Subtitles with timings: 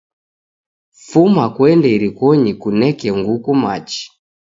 [1.05, 4.03] Fuma kuende irikonyi kuneke nguku machi.